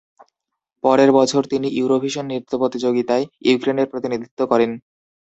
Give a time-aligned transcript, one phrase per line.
[0.83, 4.71] পরের বছর, তিনি ইউরোভিশন নৃত্য প্রতিযোগিতায় ইউক্রেনের প্রতিনিধিত্ব করেন।